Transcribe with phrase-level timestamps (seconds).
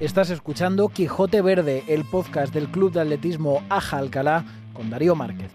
[0.00, 5.52] Estás escuchando Quijote Verde, el podcast del Club de Atletismo Aja Alcalá con Darío Márquez.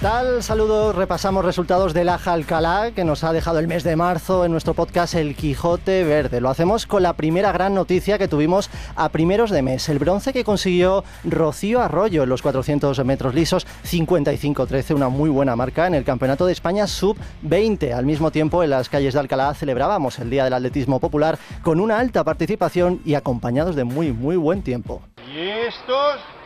[0.00, 0.42] ¿Qué tal?
[0.42, 4.50] Saludos, repasamos resultados del Aja Alcalá que nos ha dejado el mes de marzo en
[4.50, 6.40] nuestro podcast El Quijote Verde.
[6.40, 10.32] Lo hacemos con la primera gran noticia que tuvimos a primeros de mes, el bronce
[10.32, 15.92] que consiguió Rocío Arroyo en los 400 metros lisos, 55-13, una muy buena marca en
[15.92, 17.92] el Campeonato de España Sub-20.
[17.92, 21.78] Al mismo tiempo, en las calles de Alcalá celebrábamos el Día del Atletismo Popular con
[21.78, 25.02] una alta participación y acompañados de muy, muy buen tiempo.
[25.30, 26.39] ¿Y estos?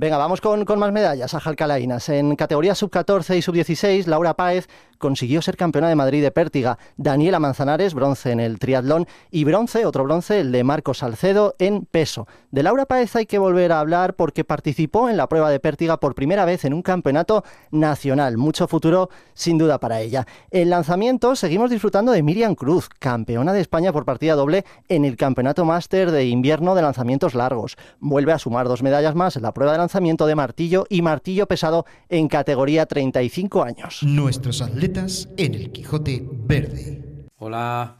[0.00, 2.08] Venga, vamos con, más medallas a Jalcalainas.
[2.08, 4.66] En categoría sub-14 y sub-16, Laura Páez
[5.00, 6.78] consiguió ser campeona de Madrid de pértiga.
[6.96, 9.08] Daniela Manzanares, bronce en el triatlón.
[9.32, 12.28] Y bronce, otro bronce, el de Marcos Salcedo en peso.
[12.52, 15.98] De Laura Páez hay que volver a hablar porque participó en la prueba de pértiga
[15.98, 18.36] por primera vez en un campeonato nacional.
[18.36, 20.26] Mucho futuro, sin duda, para ella.
[20.50, 25.16] En lanzamiento seguimos disfrutando de Miriam Cruz, campeona de España por partida doble en el
[25.16, 27.78] Campeonato Máster de Invierno de Lanzamientos Largos.
[28.00, 31.46] Vuelve a sumar dos medallas más en la prueba de lanzamiento de martillo y martillo
[31.46, 34.00] pesado en categoría 35 años.
[34.02, 37.28] Nuestros atletas en el Quijote Verde.
[37.38, 37.98] Hola,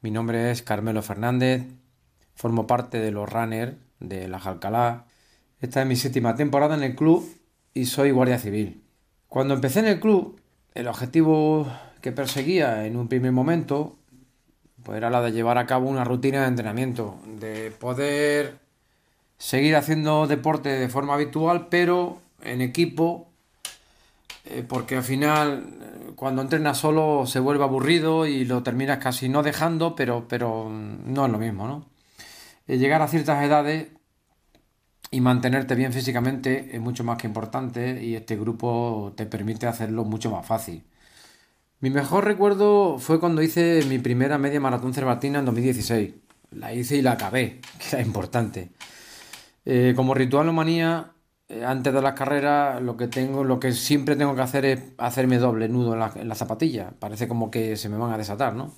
[0.00, 1.62] mi nombre es Carmelo Fernández,
[2.34, 5.04] formo parte de los runners de la Jalcalá.
[5.60, 7.24] Esta es mi séptima temporada en el club
[7.74, 8.82] y soy guardia civil.
[9.28, 10.40] Cuando empecé en el club,
[10.74, 11.68] el objetivo
[12.00, 13.96] que perseguía en un primer momento
[14.82, 18.58] pues era la de llevar a cabo una rutina de entrenamiento, de poder
[19.38, 23.31] seguir haciendo deporte de forma habitual, pero en equipo,
[24.44, 29.42] eh, porque al final cuando entrenas solo se vuelve aburrido y lo terminas casi no
[29.42, 31.86] dejando, pero, pero no es lo mismo, ¿no?
[32.66, 33.88] Eh, llegar a ciertas edades
[35.10, 40.04] y mantenerte bien físicamente es mucho más que importante y este grupo te permite hacerlo
[40.04, 40.84] mucho más fácil.
[41.80, 46.14] Mi mejor recuerdo fue cuando hice mi primera media maratón cervatina en 2016.
[46.52, 48.70] La hice y la acabé, que era importante.
[49.64, 51.11] Eh, como ritual o manía, eh,
[51.66, 55.38] antes de las carreras lo que tengo, lo que siempre tengo que hacer es hacerme
[55.38, 56.92] doble nudo en la, en la, zapatilla.
[56.98, 58.72] Parece como que se me van a desatar, ¿no?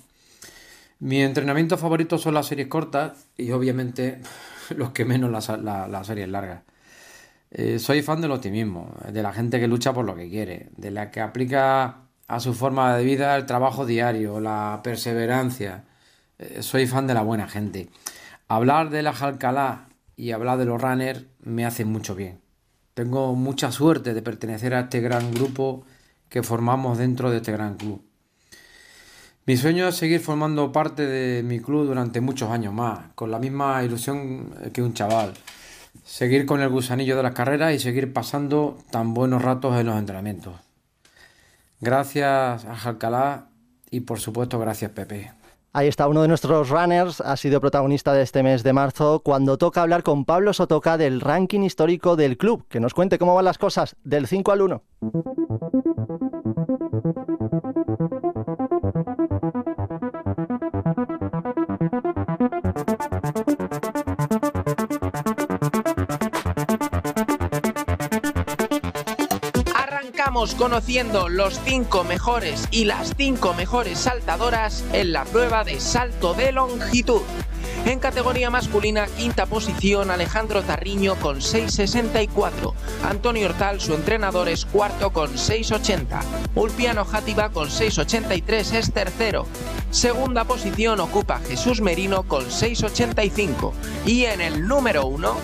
[0.99, 4.21] Mi entrenamiento favorito son las series cortas y obviamente
[4.75, 6.63] los que menos las, la, las series largas.
[7.51, 10.91] Eh, soy fan del optimismo, de la gente que lucha por lo que quiere, de
[10.91, 15.85] la que aplica a su forma de vida el trabajo diario, la perseverancia.
[16.39, 17.89] Eh, soy fan de la buena gente.
[18.47, 22.44] Hablar de la Jalcalá y hablar de los runners me hace mucho bien.
[22.95, 25.83] Tengo mucha suerte de pertenecer a este gran grupo
[26.29, 28.01] que formamos dentro de este gran club.
[29.45, 33.37] Mi sueño es seguir formando parte de mi club durante muchos años más, con la
[33.37, 35.33] misma ilusión que un chaval.
[36.05, 39.99] Seguir con el gusanillo de las carreras y seguir pasando tan buenos ratos en los
[39.99, 40.55] entrenamientos.
[41.81, 43.49] Gracias a Jalcalá
[43.91, 45.33] y por supuesto gracias Pepe.
[45.77, 49.57] Ahí está, uno de nuestros runners ha sido protagonista de este mes de marzo cuando
[49.57, 52.65] toca hablar con Pablo Sotoca del ranking histórico del club.
[52.69, 54.81] Que nos cuente cómo van las cosas del 5 al 1.
[70.53, 76.51] Conociendo los cinco mejores y las cinco mejores saltadoras en la prueba de salto de
[76.51, 77.23] longitud.
[77.85, 82.73] En categoría masculina, quinta posición Alejandro Tarriño con 6.64.
[83.03, 86.21] Antonio Hortal, su entrenador, es cuarto con 6.80.
[86.55, 89.47] Ulpiano Játiva con 6.83 es tercero.
[89.91, 93.71] Segunda posición ocupa Jesús Merino con 6.85.
[94.05, 95.35] Y en el número uno...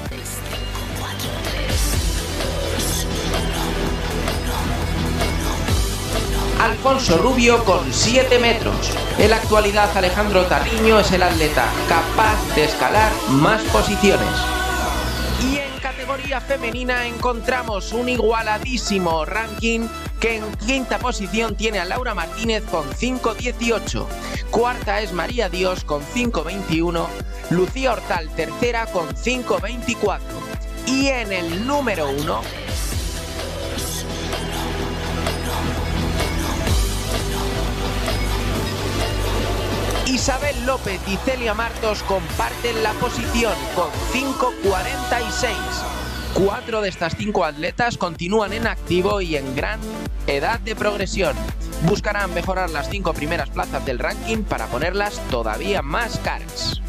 [6.81, 8.91] Alfonso Rubio con 7 metros.
[9.19, 14.27] En la actualidad Alejandro Tarriño es el atleta capaz de escalar más posiciones.
[15.43, 19.81] Y en categoría femenina encontramos un igualadísimo ranking
[20.19, 24.07] que en quinta posición tiene a Laura Martínez con 5.18.
[24.49, 27.05] Cuarta es María Dios con 5.21.
[27.51, 30.19] Lucía Hortal tercera con 5.24.
[30.87, 32.41] Y en el número uno
[40.21, 45.49] Isabel López y Celia Martos comparten la posición con 5.46.
[46.35, 49.79] Cuatro de estas cinco atletas continúan en activo y en gran
[50.27, 51.35] edad de progresión.
[51.87, 56.80] Buscarán mejorar las cinco primeras plazas del ranking para ponerlas todavía más caras.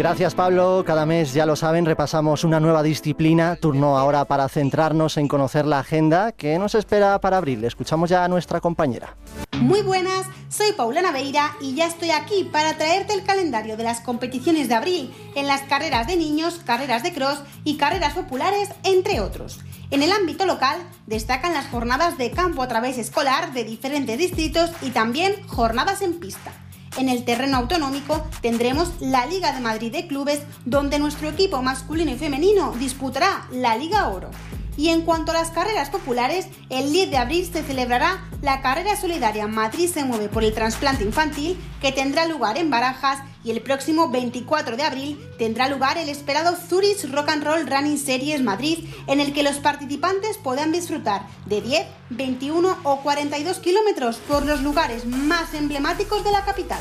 [0.00, 5.18] Gracias Pablo, cada mes ya lo saben, repasamos una nueva disciplina, turno ahora para centrarnos
[5.18, 7.62] en conocer la agenda que nos espera para abril.
[7.66, 9.14] Escuchamos ya a nuestra compañera.
[9.60, 14.00] Muy buenas, soy Paula Naveira y ya estoy aquí para traerte el calendario de las
[14.00, 19.20] competiciones de abril en las carreras de niños, carreras de cross y carreras populares, entre
[19.20, 19.60] otros.
[19.90, 24.70] En el ámbito local destacan las jornadas de campo a través escolar de diferentes distritos
[24.80, 26.52] y también jornadas en pista.
[26.96, 32.10] En el terreno autonómico tendremos la Liga de Madrid de Clubes, donde nuestro equipo masculino
[32.10, 34.30] y femenino disputará la Liga Oro.
[34.76, 38.96] Y en cuanto a las carreras populares, el 10 de abril se celebrará la carrera
[38.96, 43.62] solidaria Madrid se mueve por el trasplante infantil, que tendrá lugar en Barajas, y el
[43.62, 48.88] próximo 24 de abril tendrá lugar el esperado Zurich Rock and Roll Running Series Madrid,
[49.06, 54.62] en el que los participantes podrán disfrutar de 10, 21 o 42 kilómetros por los
[54.62, 56.80] lugares más emblemáticos de la capital.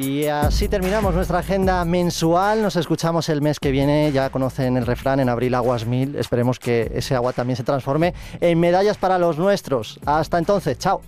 [0.00, 2.62] Y así terminamos nuestra agenda mensual.
[2.62, 4.10] Nos escuchamos el mes que viene.
[4.12, 6.16] Ya conocen el refrán en abril aguas mil.
[6.16, 10.00] Esperemos que ese agua también se transforme en medallas para los nuestros.
[10.06, 11.02] Hasta entonces, chao.